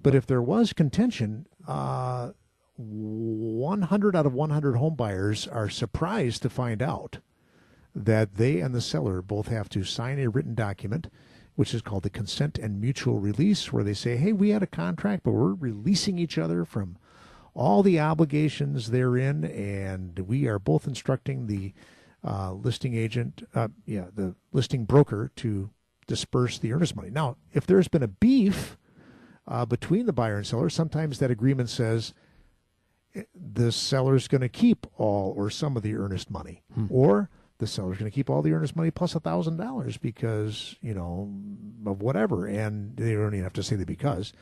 [0.00, 2.30] But if there was contention, uh,
[2.78, 7.18] 100 out of 100 home buyers are surprised to find out
[7.94, 11.10] that they and the seller both have to sign a written document,
[11.56, 14.66] which is called the consent and mutual release, where they say, hey, we had a
[14.66, 16.96] contract, but we're releasing each other from
[17.52, 21.72] all the obligations therein, and we are both instructing the
[22.24, 25.70] uh, listing agent, uh, yeah, the listing broker to
[26.06, 27.10] disperse the earnest money.
[27.10, 28.78] Now, if there's been a beef
[29.48, 32.14] uh, between the buyer and seller, sometimes that agreement says
[33.34, 36.86] the seller's going to keep all or some of the earnest money, hmm.
[36.90, 40.76] or the seller's going to keep all the earnest money plus a thousand dollars because
[40.80, 41.32] you know
[41.86, 44.32] of whatever, and they don't even have to say the because,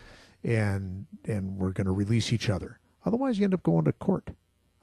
[0.44, 2.78] and and we're going to release each other.
[3.04, 4.30] Otherwise, you end up going to court.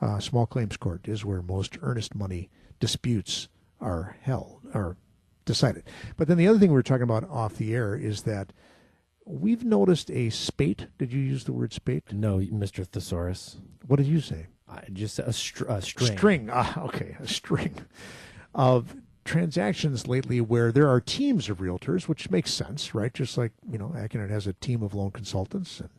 [0.01, 3.47] Uh, small claims court is where most earnest money disputes
[3.79, 4.97] are held are
[5.45, 5.83] decided.
[6.17, 8.53] But then the other thing we were talking about off the air is that
[9.25, 10.87] we've noticed a spate.
[10.97, 12.11] Did you use the word spate?
[12.11, 12.85] No, Mr.
[12.85, 13.57] Thesaurus.
[13.87, 14.47] What did you say?
[14.69, 16.17] I just a, str- a string.
[16.17, 16.49] String.
[16.51, 17.75] Ah, okay, a string
[18.55, 23.13] of transactions lately where there are teams of realtors, which makes sense, right?
[23.13, 25.89] Just like you know, Accunet has a team of loan consultants, and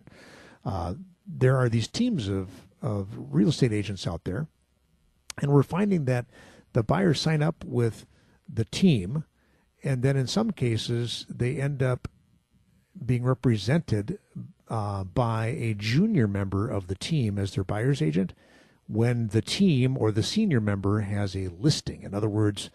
[0.64, 0.94] uh,
[1.26, 2.48] there are these teams of
[2.82, 4.46] of real estate agents out there,
[5.40, 6.26] and we're finding that
[6.72, 8.06] the buyers sign up with
[8.52, 9.24] the team,
[9.82, 12.08] and then in some cases they end up
[13.04, 14.18] being represented
[14.68, 18.32] uh, by a junior member of the team as their buyer's agent
[18.86, 22.02] when the team or the senior member has a listing.
[22.02, 22.70] In other words,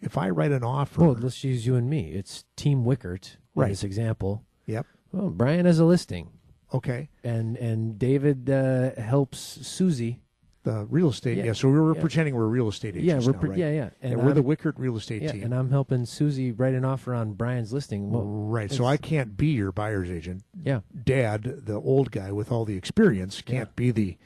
[0.00, 1.00] if I write an offer.
[1.00, 2.12] Well, let's use you and me.
[2.12, 3.68] It's Team Wickert in right.
[3.68, 4.44] this example.
[4.66, 4.86] Yep.
[5.12, 6.30] Well, Brian has a listing.
[6.72, 7.08] Okay.
[7.24, 10.20] And and David uh, helps Susie.
[10.68, 11.44] The real estate, yeah.
[11.44, 12.00] yeah so we were yeah.
[12.02, 13.06] pretending we're real estate agents.
[13.06, 13.58] Yeah, we're now, right?
[13.58, 13.90] yeah, yeah.
[14.02, 15.44] And, and we're the Wickert real estate yeah, team.
[15.44, 18.10] And I'm helping Susie write an offer on Brian's listing.
[18.10, 18.70] Well, right.
[18.70, 20.44] So I can't be your buyer's agent.
[20.62, 20.80] Yeah.
[21.04, 24.18] Dad, the old guy with all the experience, can't be the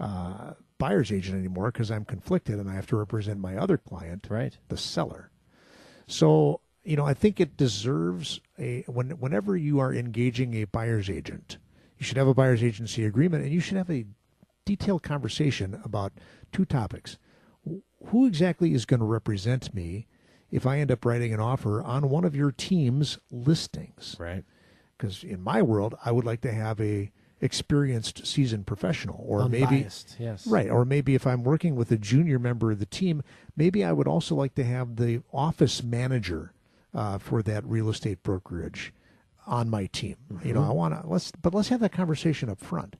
[0.00, 4.28] uh, buyer's agent anymore because I'm conflicted and I have to represent my other client,
[4.30, 5.30] right, the seller.
[6.06, 11.10] So you know, I think it deserves a when whenever you are engaging a buyer's
[11.10, 11.58] agent,
[11.98, 14.06] you should have a buyer's agency agreement and you should have a
[14.64, 16.12] detailed conversation about
[16.52, 17.18] two topics.
[18.06, 20.06] Who exactly is going to represent me
[20.50, 24.16] if I end up writing an offer on one of your team's listings?
[24.18, 24.44] Right.
[24.96, 30.16] Because in my world, I would like to have a experienced seasoned professional or Unbiased,
[30.18, 33.20] maybe yes right or maybe if i'm working with a junior member of the team
[33.56, 36.52] maybe i would also like to have the office manager
[36.94, 38.94] uh, for that real estate brokerage
[39.44, 40.46] on my team mm-hmm.
[40.46, 40.70] you know mm-hmm.
[40.70, 42.94] i want to let's but let's have that conversation up front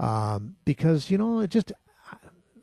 [0.00, 1.72] um, because you know it just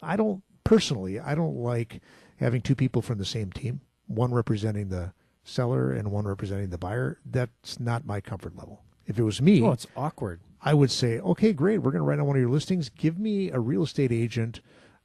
[0.02, 2.02] i don't personally i don't like
[2.38, 6.78] having two people from the same team one representing the seller and one representing the
[6.78, 10.92] buyer that's not my comfort level if it was me oh it's awkward I would
[10.92, 12.90] say, okay, great, we're going to write on one of your listings.
[12.90, 14.62] Give me a real estate agent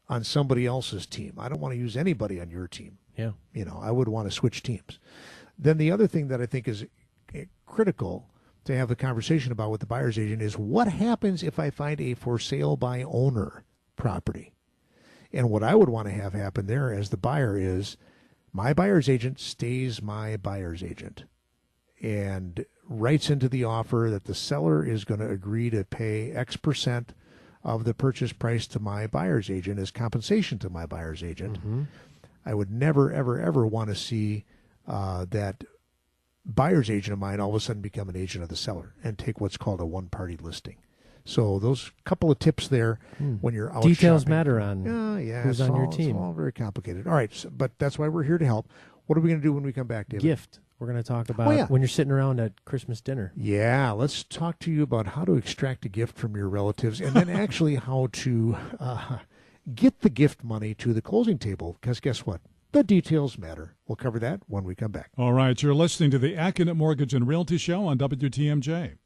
[0.08, 1.34] on somebody else's team.
[1.38, 2.98] I don't want to use anybody on your team.
[3.16, 3.32] Yeah.
[3.52, 4.98] You know, I would want to switch teams.
[5.58, 6.84] Then the other thing that I think is
[7.34, 8.28] eh, critical
[8.64, 12.00] to have the conversation about with the buyer's agent is what happens if I find
[12.00, 13.64] a for sale by owner
[13.96, 14.52] property?
[15.32, 17.96] And what I would want to have happen there as the buyer is
[18.52, 21.24] my buyer's agent stays my buyer's agent.
[22.02, 26.56] And writes into the offer that the seller is going to agree to pay X
[26.56, 27.14] percent
[27.64, 31.58] of the purchase price to my buyer's agent as compensation to my buyer's agent.
[31.58, 31.82] Mm-hmm.
[32.44, 34.44] I would never, ever, ever want to see
[34.86, 35.64] uh, that
[36.44, 39.18] buyer's agent of mine all of a sudden become an agent of the seller and
[39.18, 40.76] take what's called a one party listing.
[41.24, 43.34] So those couple of tips there hmm.
[43.34, 43.82] when you're out.
[43.82, 44.34] Details shopping.
[44.34, 46.10] matter on yeah, yeah, who's on all, your team.
[46.10, 47.06] It's all very complicated.
[47.06, 48.68] All right, so, but that's why we're here to help.
[49.06, 50.22] What are we going to do when we come back, David?
[50.22, 50.60] Gift.
[50.78, 51.66] We're going to talk about oh, yeah.
[51.66, 53.32] when you're sitting around at Christmas dinner.
[53.36, 57.14] Yeah, let's talk to you about how to extract a gift from your relatives and
[57.14, 59.18] then actually how to uh,
[59.76, 61.78] get the gift money to the closing table.
[61.80, 62.40] Because guess what?
[62.72, 63.76] The details matter.
[63.86, 65.10] We'll cover that when we come back.
[65.18, 68.96] All right, you're listening to the Accunet Mortgage and Realty Show on WTMJ.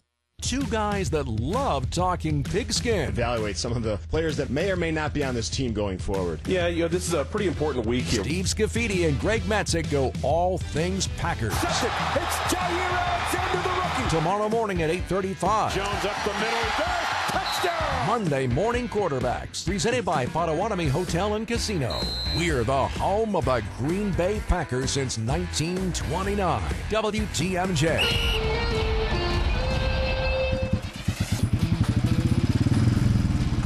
[0.41, 3.09] Two guys that love talking pigskin.
[3.09, 5.99] Evaluate some of the players that may or may not be on this team going
[5.99, 6.41] forward.
[6.47, 8.23] Yeah, you know, this is a pretty important week here.
[8.23, 11.55] Steve Scafidi and Greg Matzek go all things Packers.
[11.55, 14.11] Second, it's Jaire Alexander, the rookie.
[14.11, 15.75] Tomorrow morning at 8.35.
[15.75, 18.07] Jones up the middle, touchdown!
[18.07, 22.01] Monday morning quarterbacks, presented by Potawatomi Hotel and Casino.
[22.37, 26.63] We're the home of the Green Bay Packers since 1929.
[26.89, 28.67] WTMJ.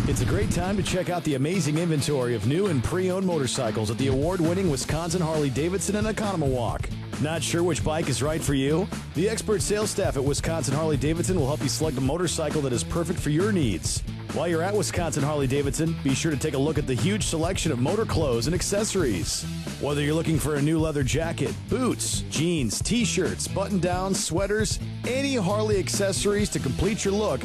[0.08, 3.92] It's a great time to check out the amazing inventory of new and pre-owned motorcycles
[3.92, 6.90] at the award-winning Wisconsin Harley-Davidson and Oconomowoc.
[7.20, 8.88] Not sure which bike is right for you?
[9.14, 12.72] The expert sales staff at Wisconsin Harley Davidson will help you select a motorcycle that
[12.72, 14.02] is perfect for your needs.
[14.32, 17.24] While you're at Wisconsin Harley Davidson, be sure to take a look at the huge
[17.24, 19.42] selection of motor clothes and accessories.
[19.82, 24.80] Whether you're looking for a new leather jacket, boots, jeans, t shirts, button downs, sweaters,
[25.06, 27.42] any Harley accessories to complete your look,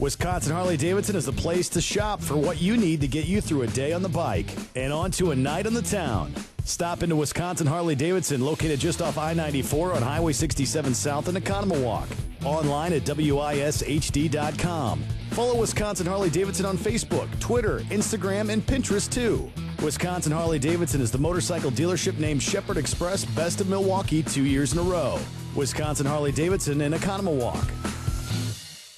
[0.00, 3.40] Wisconsin Harley Davidson is the place to shop for what you need to get you
[3.40, 6.34] through a day on the bike and onto a night on the town.
[6.64, 11.34] Stop into Wisconsin Harley Davidson, located just off I 94 on Highway 67 South in
[11.34, 12.06] Oconomowoc.
[12.44, 15.02] Online at WISHD.com.
[15.30, 19.50] Follow Wisconsin Harley Davidson on Facebook, Twitter, Instagram, and Pinterest too.
[19.82, 24.72] Wisconsin Harley Davidson is the motorcycle dealership named Shepherd Express Best of Milwaukee two years
[24.72, 25.18] in a row.
[25.56, 27.68] Wisconsin Harley Davidson in Oconomowoc.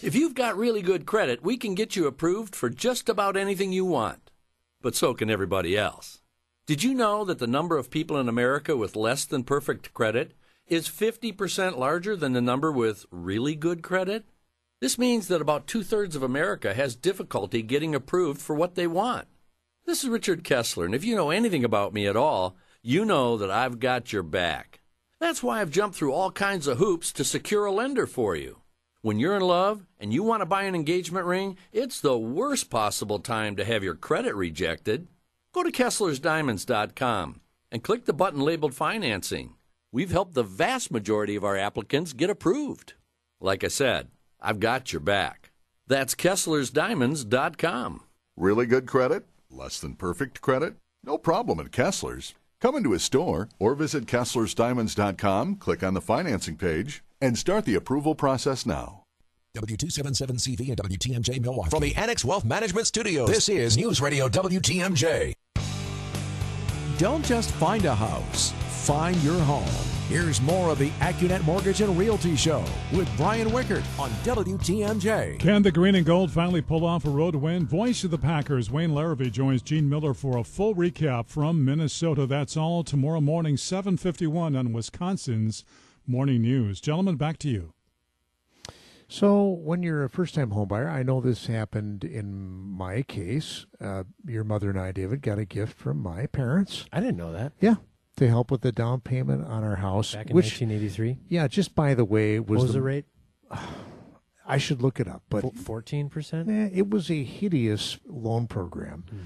[0.03, 3.73] If you've got really good credit, we can get you approved for just about anything
[3.73, 4.31] you want.
[4.83, 6.21] But so can everybody else.
[6.67, 10.33] Did you know that the number of people in America with less than perfect credit
[10.67, 14.25] is 50% larger than the number with really good credit?
[14.81, 18.87] This means that about two thirds of America has difficulty getting approved for what they
[18.87, 19.29] want.
[19.85, 23.37] This is Richard Kessler, and if you know anything about me at all, you know
[23.37, 24.81] that I've got your back.
[25.21, 28.63] That's why I've jumped through all kinds of hoops to secure a lender for you.
[29.03, 32.71] When you're in love and you want to buy an engagement ring, it's the worst
[32.71, 35.09] possible time to have your credit rejected.
[35.55, 37.41] Go to Kessler'sDiamonds.com
[37.71, 39.55] and click the button labeled Financing.
[39.93, 42.95] We've helped the vast majority of our applicants get approved.
[43.41, 44.09] Like I said,
[44.41, 45.53] I've got your back.
[45.87, 48.01] That's Kessler'sDiamonds.com.
[48.37, 49.27] Really good credit?
[49.49, 50.75] Less than perfect credit?
[51.05, 52.35] No problem at Kessler's.
[52.61, 57.77] Come into a store or visit Kessler'sDiamonds.com, click on the financing page, and start the
[57.77, 59.05] approval process now.
[59.57, 61.71] W277CV and WTMJ Milwaukee.
[61.71, 65.33] From the Annex Wealth Management Studios, this is News Radio WTMJ.
[66.99, 68.53] Don't just find a house,
[68.87, 69.67] find your home.
[70.09, 75.41] Here's more of the AccuNet Mortgage and Realty Show with Brian Wickert on WTMJ.
[75.41, 77.67] Can the green and gold finally pull off a road win?
[77.67, 82.27] Voice of the Packers, Wayne Larrivee joins Gene Mueller for a full recap from Minnesota.
[82.27, 85.65] That's all tomorrow morning, 751 on Wisconsin's
[86.07, 86.81] Morning News.
[86.81, 87.74] Gentlemen, back to you.
[89.15, 93.65] So, when you're a first time homebuyer, I know this happened in my case.
[93.81, 96.87] Uh, your mother and I, David, got a gift from my parents.
[96.93, 97.53] I didn't know that.
[97.61, 97.77] Yeah,
[98.17, 100.17] to help with the down payment on our house.
[100.17, 101.19] Back in which, 1983?
[101.29, 103.05] Yeah, just by the way, was, was the, the, rate?
[104.49, 106.49] I should look it up, but 14%?
[106.49, 109.19] Eh, it was a hideous loan program hmm.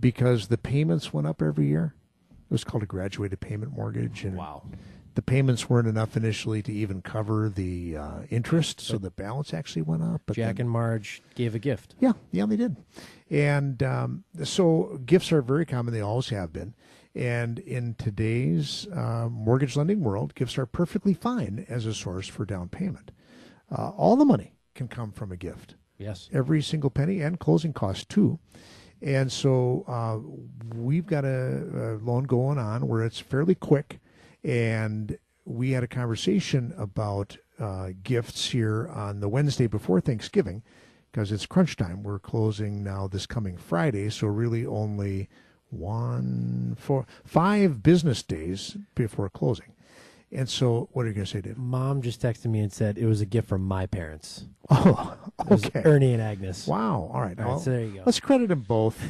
[0.00, 1.94] because the payments went up every year.
[2.30, 4.24] It was called a graduated payment mortgage.
[4.24, 4.62] And wow
[5.14, 9.82] the payments weren't enough initially to even cover the uh, interest, so the balance actually
[9.82, 10.22] went up.
[10.26, 11.94] But Jack then, and Marge gave a gift.
[12.00, 12.76] Yeah, yeah, they did.
[13.30, 16.74] And um, so gifts are very common; they always have been.
[17.14, 22.44] And in today's uh, mortgage lending world, gifts are perfectly fine as a source for
[22.44, 23.12] down payment.
[23.70, 25.76] Uh, all the money can come from a gift.
[25.96, 28.40] Yes, every single penny and closing costs too.
[29.00, 30.18] And so uh,
[30.76, 34.00] we've got a, a loan going on where it's fairly quick
[34.44, 40.62] and we had a conversation about uh, gifts here on the Wednesday before Thanksgiving
[41.10, 42.02] because it's crunch time.
[42.02, 45.28] We're closing now this coming Friday, so really only
[45.70, 49.72] one, four, five business days before closing.
[50.32, 51.56] And so, what are you going to say, Dave?
[51.56, 54.46] Mom just texted me and said it was a gift from my parents.
[54.68, 55.16] Oh,
[55.50, 55.82] okay.
[55.84, 56.66] Ernie and Agnes.
[56.66, 57.10] Wow.
[57.12, 57.38] All right.
[57.38, 58.02] All right so there you go.
[58.04, 59.00] Let's credit them both.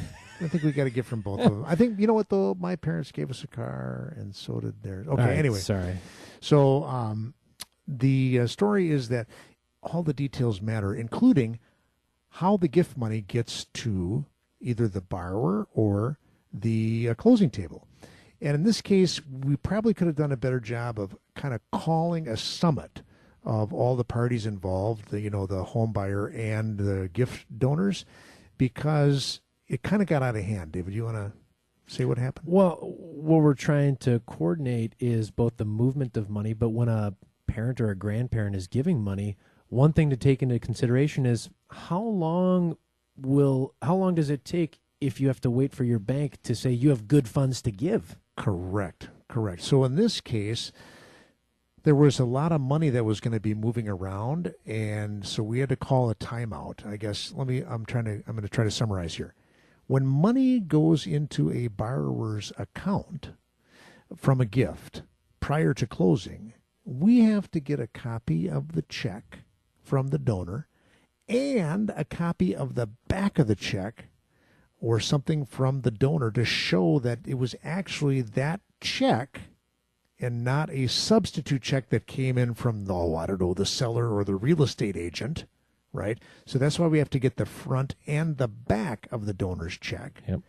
[0.40, 1.64] I think we got to get from both of them.
[1.66, 2.56] I think you know what though.
[2.58, 5.06] My parents gave us a car, and so did theirs.
[5.06, 5.22] Okay.
[5.22, 5.96] Right, anyway, sorry.
[6.40, 7.34] So um,
[7.86, 9.26] the uh, story is that
[9.82, 11.58] all the details matter, including
[12.28, 14.24] how the gift money gets to
[14.60, 16.18] either the borrower or
[16.52, 17.86] the uh, closing table.
[18.40, 21.60] And in this case, we probably could have done a better job of kind of
[21.70, 23.02] calling a summit
[23.44, 28.04] of all the parties involved, the, you know, the home buyer and the gift donors,
[28.58, 30.72] because it kind of got out of hand.
[30.72, 31.32] David, you want to
[31.86, 32.46] say what happened?
[32.48, 37.14] Well, what we're trying to coordinate is both the movement of money, but when a
[37.46, 39.36] parent or a grandparent is giving money,
[39.68, 42.76] one thing to take into consideration is how long
[43.16, 46.54] will how long does it take if you have to wait for your bank to
[46.54, 48.16] say you have good funds to give?
[48.36, 49.08] Correct.
[49.28, 49.62] Correct.
[49.62, 50.72] So in this case,
[51.82, 55.42] there was a lot of money that was going to be moving around and so
[55.42, 56.86] we had to call a timeout.
[56.86, 59.34] I guess let me I'm trying to I'm going to try to summarize here.
[59.86, 63.30] When money goes into a borrower's account
[64.16, 65.02] from a gift
[65.40, 66.54] prior to closing,
[66.84, 69.40] we have to get a copy of the check
[69.82, 70.68] from the donor
[71.28, 74.06] and a copy of the back of the check
[74.80, 79.40] or something from the donor to show that it was actually that check
[80.18, 83.66] and not a substitute check that came in from the, oh, I don't know, the
[83.66, 85.44] seller or the real estate agent,
[85.94, 86.18] right?
[86.44, 89.78] So that's why we have to get the front and the back of the donor's
[89.78, 90.22] check.
[90.28, 90.40] Yep.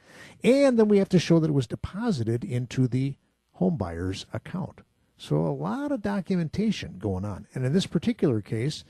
[0.43, 3.15] And then we have to show that it was deposited into the
[3.59, 4.81] homebuyer's account.
[5.17, 7.47] So a lot of documentation going on.
[7.53, 8.83] And in this particular case,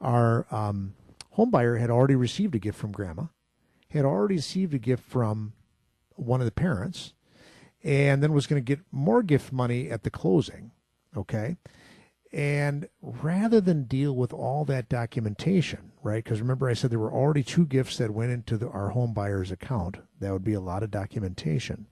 [0.00, 0.94] our um,
[1.32, 3.24] home buyer had already received a gift from grandma,
[3.90, 5.54] had already received a gift from
[6.16, 7.14] one of the parents,
[7.82, 10.72] and then was going to get more gift money at the closing.
[11.16, 11.56] Okay.
[12.32, 16.22] And rather than deal with all that documentation, right?
[16.22, 19.12] Because remember, I said there were already two gifts that went into the, our home
[19.12, 19.98] buyer's account.
[20.20, 21.86] That would be a lot of documentation.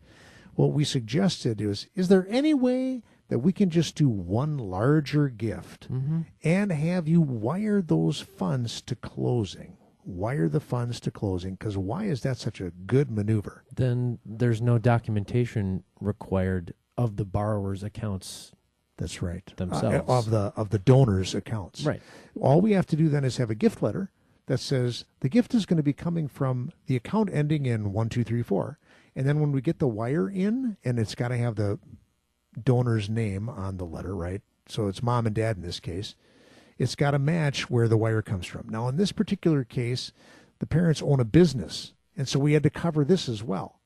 [0.55, 5.29] What we suggested is is there any way that we can just do one larger
[5.29, 6.21] gift Mm-hmm.
[6.43, 9.77] and have you wire those funds to closing?
[10.05, 13.65] Wire the funds to closing because why is that such a good maneuver?
[13.75, 18.53] Then there's no documentation required of the borrower's accounts.
[18.99, 19.45] That's right.
[19.57, 20.09] Themselves.
[20.09, 21.85] Uh, of the of the donors' accounts.
[21.85, 22.03] Right.
[22.39, 24.11] All we have to do then is have a gift letter
[24.47, 28.09] that says the gift is going to be coming from the account ending in one
[28.09, 28.79] two three four,
[29.15, 31.79] and then when we get the wire in, and it's got to have the
[32.63, 34.43] donor's name on the letter, right?
[34.67, 36.15] So it's mom and dad in this case.
[36.77, 38.69] It's got to match where the wire comes from.
[38.69, 40.13] Now, in this particular case,
[40.59, 43.79] the parents own a business, and so we had to cover this as well.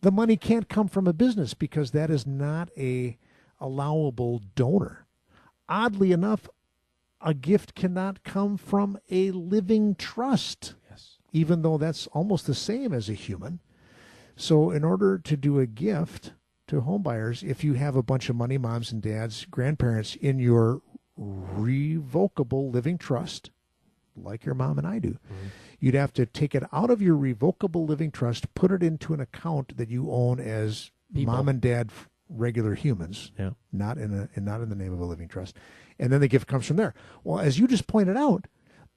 [0.00, 3.18] The money can't come from a business because that is not a
[3.60, 5.06] allowable donor.
[5.68, 6.48] Oddly enough,
[7.20, 10.74] a gift cannot come from a living trust.
[10.90, 11.18] Yes.
[11.32, 13.60] Even though that's almost the same as a human.
[14.36, 16.32] So in order to do a gift
[16.68, 20.82] to homebuyers, if you have a bunch of money, moms and dads, grandparents in your
[21.16, 23.50] revocable living trust,
[24.14, 25.48] like your mom and I do, mm-hmm.
[25.80, 29.20] you'd have to take it out of your revocable living trust, put it into an
[29.20, 31.32] account that you own as People.
[31.32, 31.90] mom and dad
[32.28, 33.50] regular humans, Yeah.
[33.72, 35.56] not in a and not in the name of a living trust.
[35.98, 36.94] And then the gift comes from there.
[37.24, 38.46] Well, as you just pointed out,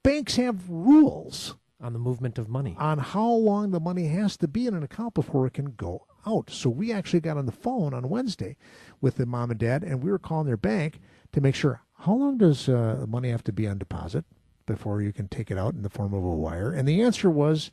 [0.02, 2.74] banks have rules On the movement of money.
[2.78, 6.06] on how long the money has to be in an account before it can go
[6.26, 6.50] out.
[6.50, 8.56] So we actually got on the phone on Wednesday
[9.00, 11.00] with the mom and dad, and we were calling their bank
[11.32, 14.24] to make sure how long does uh, the money have to be on deposit
[14.66, 16.70] before you can take it out in the form of a wire.
[16.72, 17.70] And the answer was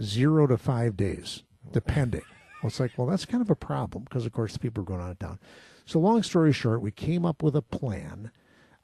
[0.00, 1.42] zero to five days,
[1.72, 2.22] depending.
[2.62, 4.86] Well, it's like, well, that's kind of a problem because, of course, the people are
[4.86, 5.38] going on it down.
[5.84, 8.30] So, long story short, we came up with a plan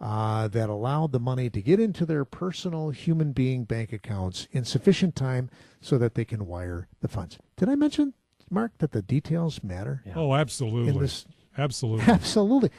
[0.00, 4.64] uh, that allowed the money to get into their personal human being bank accounts in
[4.64, 5.50] sufficient time
[5.80, 7.38] so that they can wire the funds.
[7.56, 8.14] Did I mention,
[8.50, 10.02] Mark, that the details matter?
[10.14, 10.92] Oh, absolutely.
[10.92, 11.26] In this,
[11.56, 12.06] absolutely.
[12.12, 12.70] absolutely.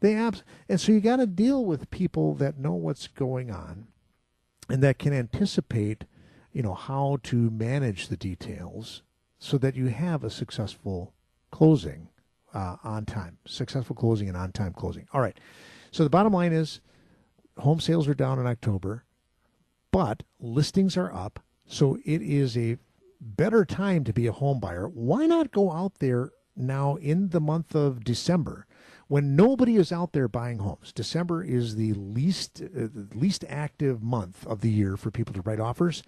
[0.00, 3.88] They abs- and so you got to deal with people that know what's going on
[4.68, 6.04] and that can anticipate,
[6.52, 9.02] you know, how to manage the details
[9.38, 11.12] so that you have a successful
[11.50, 12.08] closing
[12.54, 15.06] uh, on time, successful closing and on time closing.
[15.12, 15.38] All right.
[15.90, 16.80] So the bottom line is
[17.58, 19.04] home sales are down in October,
[19.90, 21.40] but listings are up.
[21.66, 22.78] So it is a
[23.20, 24.88] better time to be a home buyer.
[24.88, 28.66] Why not go out there now in the month of December
[29.08, 30.92] when nobody is out there buying homes?
[30.92, 35.60] December is the least uh, least active month of the year for people to write
[35.60, 36.02] offers.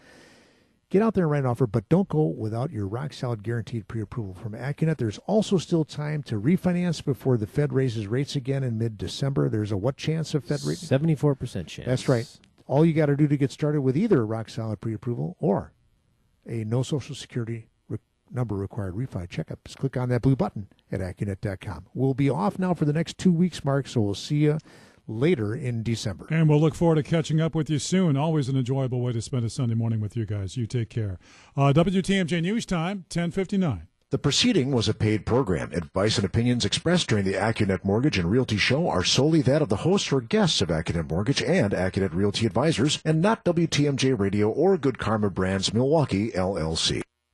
[0.91, 3.87] Get out there and write an offer, but don't go without your rock solid guaranteed
[3.87, 4.97] pre approval from AccuNet.
[4.97, 9.49] There's also still time to refinance before the Fed raises rates again in mid December.
[9.49, 10.79] There's a what chance of Fed rate?
[10.79, 11.87] 74% chance.
[11.87, 12.27] That's right.
[12.67, 15.37] All you got to do to get started with either a rock solid pre approval
[15.39, 15.73] or
[16.45, 20.67] a no social security re- number required refi checkup is click on that blue button
[20.91, 21.87] at AccuNet.com.
[21.95, 24.59] We'll be off now for the next two weeks, Mark, so we'll see you
[25.11, 26.27] later in December.
[26.31, 28.17] And we'll look forward to catching up with you soon.
[28.17, 30.57] Always an enjoyable way to spend a Sunday morning with you guys.
[30.57, 31.19] You take care.
[31.57, 33.89] Uh, WTMJ News Time, 1059.
[34.11, 35.71] The proceeding was a paid program.
[35.73, 39.69] Advice and opinions expressed during the AccuNet Mortgage and Realty Show are solely that of
[39.69, 44.49] the hosts or guests of AccuNet Mortgage and AccuNet Realty Advisors and not WTMJ Radio
[44.51, 47.03] or Good Karma Brands Milwaukee, LLC.